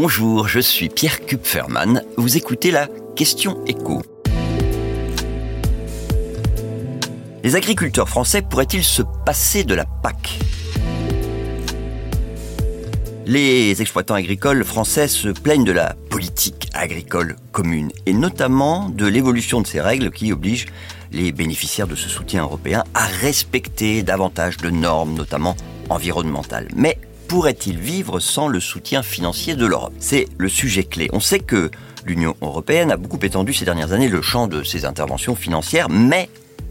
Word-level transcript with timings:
Bonjour, 0.00 0.46
je 0.46 0.60
suis 0.60 0.88
Pierre 0.88 1.26
Kupferman. 1.26 2.04
Vous 2.16 2.36
écoutez 2.36 2.70
la 2.70 2.86
question 3.16 3.64
écho. 3.66 4.00
Les 7.42 7.56
agriculteurs 7.56 8.08
français 8.08 8.40
pourraient-ils 8.40 8.84
se 8.84 9.02
passer 9.26 9.64
de 9.64 9.74
la 9.74 9.86
PAC? 9.86 10.38
Les 13.26 13.82
exploitants 13.82 14.14
agricoles 14.14 14.62
français 14.62 15.08
se 15.08 15.30
plaignent 15.30 15.64
de 15.64 15.72
la 15.72 15.96
politique 16.10 16.70
agricole 16.74 17.34
commune 17.50 17.90
et 18.06 18.12
notamment 18.12 18.90
de 18.90 19.04
l'évolution 19.04 19.60
de 19.62 19.66
ces 19.66 19.80
règles 19.80 20.12
qui 20.12 20.32
obligent 20.32 20.66
les 21.10 21.32
bénéficiaires 21.32 21.88
de 21.88 21.96
ce 21.96 22.08
soutien 22.08 22.44
européen 22.44 22.84
à 22.94 23.04
respecter 23.04 24.04
davantage 24.04 24.58
de 24.58 24.70
normes, 24.70 25.14
notamment 25.14 25.56
environnementales. 25.90 26.68
Mais 26.76 26.98
pourrait-il 27.28 27.78
vivre 27.78 28.20
sans 28.20 28.48
le 28.48 28.58
soutien 28.58 29.02
financier 29.02 29.54
de 29.54 29.66
l'Europe? 29.66 29.92
C'est 30.00 30.26
le 30.38 30.48
sujet 30.48 30.82
clé. 30.82 31.10
On 31.12 31.20
sait 31.20 31.40
que 31.40 31.70
l'Union 32.06 32.34
européenne 32.40 32.90
a 32.90 32.96
beaucoup 32.96 33.18
étendu 33.22 33.52
ces 33.52 33.66
dernières 33.66 33.92
années 33.92 34.08
le 34.08 34.22
champ 34.22 34.48
de 34.48 34.62
ses 34.62 34.86
interventions 34.86 35.36
financières, 35.36 35.90
mais 35.90 36.30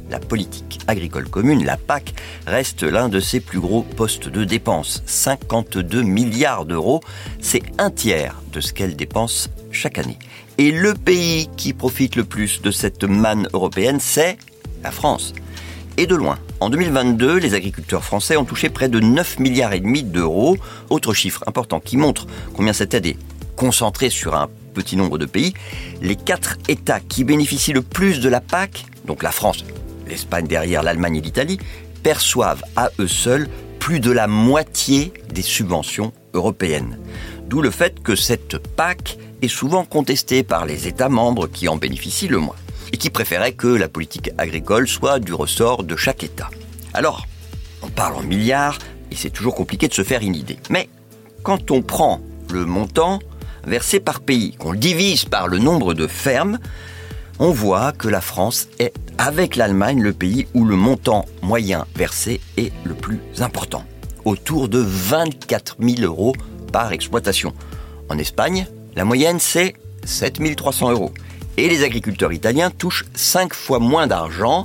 la 0.10 0.20
politique 0.20 0.80
agricole 0.88 1.30
commune, 1.30 1.64
la 1.64 1.78
PAC, 1.78 2.14
reste 2.48 2.82
l'un 2.82 3.08
de 3.08 3.20
ses 3.20 3.40
plus 3.40 3.60
gros 3.60 3.84
postes 3.84 4.30
de 4.30 4.44
dépenses. 4.46 5.04
52 5.06 6.02
milliards 6.02 6.66
d'euros, 6.66 7.02
c'est 7.40 7.62
un 7.78 7.92
tiers 7.92 8.42
de 8.52 8.60
ce 8.60 8.74
qu'elle 8.74 8.96
dépense 8.96 9.50
chaque 9.72 10.00
année. 10.00 10.18
Et 10.58 10.72
le 10.72 10.96
pays 10.96 11.50
qui 11.56 11.74
profite 11.74 12.16
le 12.16 12.24
plus 12.24 12.64
de 12.64 12.72
cette 12.72 13.04
manne 13.04 13.48
européenne, 13.54 14.00
c'est 14.00 14.38
la 14.84 14.92
France. 14.92 15.34
Et 16.00 16.06
de 16.06 16.14
loin. 16.14 16.38
En 16.60 16.70
2022, 16.70 17.38
les 17.40 17.56
agriculteurs 17.56 18.04
français 18.04 18.38
ont 18.38 18.46
touché 18.46 18.70
près 18.70 18.88
de 18.88 19.00
9 19.00 19.40
milliards 19.40 19.74
et 19.74 19.80
demi 19.80 20.04
d'euros. 20.04 20.56
Autre 20.92 21.16
chiffre 21.16 21.44
important 21.48 21.80
qui 21.80 21.98
montre 21.98 22.28
combien 22.54 22.72
cette 22.72 22.94
aide 22.94 23.08
est 23.08 23.18
concentrée 23.56 24.12
sur 24.12 24.36
un 24.36 24.48
petit 24.76 24.96
nombre 24.96 25.18
de 25.18 25.26
pays. 25.26 25.56
Les 26.04 26.16
quatre 26.16 26.58
États 26.68 27.00
qui 27.00 27.24
bénéficient 27.24 27.74
le 27.74 27.82
plus 27.82 28.20
de 28.20 28.30
la 28.30 28.42
PAC, 28.42 28.86
donc 29.06 29.24
la 29.24 29.32
France, 29.32 29.66
l'Espagne 30.08 30.46
derrière 30.46 30.84
l'Allemagne 30.84 31.16
et 31.16 31.22
l'Italie, 31.22 31.58
perçoivent 32.04 32.64
à 32.76 32.92
eux 33.00 33.08
seuls 33.08 33.50
plus 33.80 34.00
de 34.00 34.12
la 34.12 34.28
moitié 34.28 35.14
des 35.34 35.42
subventions 35.42 36.14
européennes. 36.36 37.00
D'où 37.48 37.60
le 37.60 37.72
fait 37.72 38.04
que 38.04 38.16
cette 38.16 38.60
PAC 38.60 39.18
est 39.42 39.48
souvent 39.48 39.84
contestée 39.84 40.44
par 40.44 40.68
les 40.68 40.88
États 40.88 41.10
membres 41.10 41.48
qui 41.48 41.68
en 41.68 41.76
bénéficient 41.76 42.28
le 42.28 42.38
moins 42.38 42.56
et 42.94 42.98
qui 42.98 43.10
préféraient 43.10 43.54
que 43.54 43.68
la 43.68 43.88
politique 43.88 44.32
agricole 44.38 44.88
soit 44.88 45.20
du 45.20 45.34
ressort 45.34 45.84
de 45.84 45.96
chaque 45.96 46.24
État. 46.24 46.50
Alors, 46.94 47.26
on 47.82 47.90
parle 47.90 48.16
en 48.16 48.24
milliards 48.24 48.80
et 49.12 49.16
c'est 49.16 49.30
toujours 49.30 49.56
compliqué 49.56 49.88
de 49.88 49.94
se 49.94 50.04
faire 50.04 50.22
une 50.22 50.36
idée. 50.36 50.58
Mais 50.70 50.90
quand 51.44 51.72
on 51.72 51.82
prend 51.82 52.22
le 52.52 52.66
montant 52.66 53.20
versé 53.66 54.00
par 54.00 54.22
pays, 54.22 54.56
qu'on 54.56 54.72
le 54.72 54.78
divise 54.78 55.26
par 55.26 55.48
le 55.48 55.60
nombre 55.60 55.94
de 55.94 56.08
fermes, 56.08 56.60
on 57.40 57.52
voit 57.52 57.92
que 57.92 58.08
la 58.08 58.22
France 58.22 58.68
est, 58.80 58.94
avec 59.18 59.56
l'Allemagne, 59.56 60.02
le 60.02 60.14
pays 60.14 60.48
où 60.54 60.66
le 60.66 60.76
montant 60.76 61.26
moyen 61.42 61.86
versé 61.96 62.42
est 62.58 62.72
le 62.84 62.94
plus 62.96 63.20
important, 63.40 63.84
autour 64.26 64.70
de 64.70 64.80
24 64.80 65.78
000 65.80 66.02
euros 66.02 66.34
par 66.72 66.92
exploitation. 66.94 67.54
En 68.10 68.18
Espagne, 68.18 68.68
la 68.96 69.06
moyenne, 69.06 69.40
c'est 69.40 69.76
7300 70.06 70.92
euros. 70.92 71.12
Et 71.58 71.68
les 71.68 71.84
agriculteurs 71.84 72.34
italiens 72.34 72.70
touchent 72.70 73.06
5 73.16 73.54
fois 73.54 73.80
moins 73.80 74.06
d'argent 74.06 74.64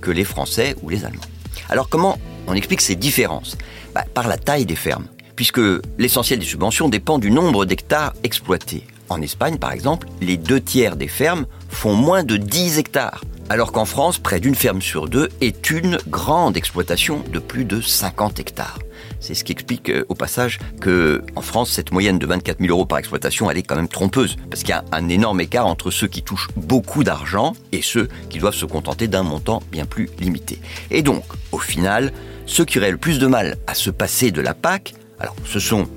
que 0.00 0.12
les 0.12 0.24
Français 0.24 0.76
ou 0.82 0.88
les 0.88 1.04
Allemands. 1.04 1.20
Alors 1.68 1.88
comment 1.88 2.18
on 2.46 2.54
explique 2.54 2.80
ces 2.80 2.94
différences? 2.94 3.58
Bah, 3.94 4.04
Par 4.14 4.28
la 4.28 4.38
taille 4.38 4.64
des 4.64 4.76
fermes, 4.76 5.06
puisque 5.34 5.60
l'essentiel 5.98 6.38
des 6.38 6.46
subventions 6.46 6.88
dépend 6.88 7.18
du 7.18 7.30
nombre 7.30 7.64
d'hectares 7.64 8.14
exploités. 8.22 8.86
En 9.08 9.20
Espagne, 9.20 9.58
par 9.58 9.72
exemple, 9.72 10.06
les 10.20 10.36
deux 10.36 10.60
tiers 10.60 10.94
des 10.94 11.08
fermes 11.08 11.46
font 11.68 11.94
moins 11.94 12.22
de 12.22 12.36
10 12.36 12.78
hectares 12.78 13.22
alors 13.50 13.72
qu'en 13.72 13.84
France, 13.84 14.18
près 14.18 14.38
d'une 14.38 14.54
ferme 14.54 14.80
sur 14.80 15.08
deux 15.08 15.28
est 15.40 15.70
une 15.70 15.98
grande 16.06 16.56
exploitation 16.56 17.24
de 17.32 17.40
plus 17.40 17.64
de 17.64 17.80
50 17.80 18.38
hectares. 18.38 18.78
C'est 19.18 19.34
ce 19.34 19.42
qui 19.42 19.50
explique 19.50 19.90
euh, 19.90 20.04
au 20.08 20.14
passage 20.14 20.60
que 20.80 21.24
en 21.34 21.40
France, 21.42 21.72
cette 21.72 21.90
moyenne 21.90 22.20
de 22.20 22.26
24 22.26 22.60
000 22.60 22.70
euros 22.70 22.86
par 22.86 22.98
exploitation, 22.98 23.50
elle 23.50 23.58
est 23.58 23.64
quand 23.64 23.74
même 23.74 23.88
trompeuse, 23.88 24.36
parce 24.48 24.62
qu'il 24.62 24.70
y 24.70 24.72
a 24.72 24.84
un 24.92 25.08
énorme 25.08 25.40
écart 25.40 25.66
entre 25.66 25.90
ceux 25.90 26.06
qui 26.06 26.22
touchent 26.22 26.48
beaucoup 26.56 27.02
d'argent 27.02 27.54
et 27.72 27.82
ceux 27.82 28.08
qui 28.28 28.38
doivent 28.38 28.54
se 28.54 28.66
contenter 28.66 29.08
d'un 29.08 29.24
montant 29.24 29.64
bien 29.72 29.84
plus 29.84 30.08
limité. 30.20 30.60
Et 30.92 31.02
donc, 31.02 31.24
au 31.50 31.58
final, 31.58 32.12
ceux 32.46 32.64
qui 32.64 32.78
auraient 32.78 32.92
le 32.92 32.98
plus 32.98 33.18
de 33.18 33.26
mal 33.26 33.56
à 33.66 33.74
se 33.74 33.90
passer 33.90 34.30
de 34.30 34.40
la 34.40 34.54
PAC, 34.54 34.94
alors 35.18 35.34
ce 35.44 35.58
sont 35.58 35.88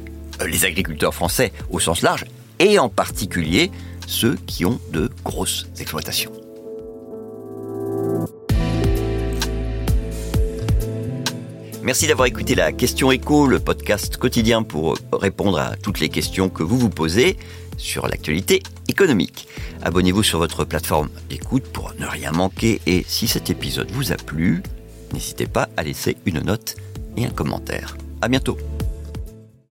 euh, 0.41 0.47
les 0.47 0.65
agriculteurs 0.65 1.13
français 1.13 1.53
au 1.69 1.79
sens 1.79 2.01
large, 2.01 2.25
et 2.57 2.79
en 2.79 2.89
particulier 2.89 3.69
ceux 4.07 4.37
qui 4.47 4.65
ont 4.65 4.79
de 4.91 5.11
grosses 5.23 5.67
exploitations. 5.79 6.31
Merci 11.83 12.07
d'avoir 12.07 12.27
écouté 12.27 12.55
la 12.55 12.71
question 12.71 13.11
écho, 13.11 13.45
le 13.45 13.59
podcast 13.59 14.15
quotidien 14.15 14.63
pour 14.63 14.97
répondre 15.11 15.59
à 15.59 15.75
toutes 15.75 15.99
les 15.99 16.07
questions 16.07 16.47
que 16.47 16.63
vous 16.63 16.77
vous 16.77 16.89
posez 16.89 17.37
sur 17.75 18.07
l'actualité 18.07 18.63
économique. 18.87 19.49
Abonnez-vous 19.81 20.23
sur 20.23 20.39
votre 20.39 20.63
plateforme 20.63 21.09
d'écoute 21.29 21.65
pour 21.73 21.93
ne 21.99 22.05
rien 22.05 22.31
manquer 22.31 22.79
et 22.87 23.03
si 23.05 23.27
cet 23.27 23.49
épisode 23.49 23.91
vous 23.91 24.13
a 24.13 24.15
plu, 24.15 24.63
n'hésitez 25.13 25.45
pas 25.45 25.67
à 25.75 25.83
laisser 25.83 26.15
une 26.25 26.39
note 26.39 26.77
et 27.17 27.25
un 27.25 27.31
commentaire. 27.31 27.97
À 28.21 28.29
bientôt. 28.29 28.57